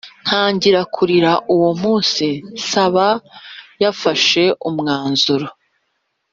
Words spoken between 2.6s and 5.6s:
Saba yafashe umwanzuro